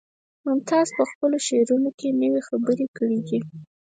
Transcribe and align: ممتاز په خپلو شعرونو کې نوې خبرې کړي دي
ممتاز 0.47 0.87
په 0.97 1.03
خپلو 1.11 1.37
شعرونو 1.47 1.89
کې 1.99 2.17
نوې 2.21 2.41
خبرې 2.49 2.85
کړي 2.97 3.19
دي 3.27 3.39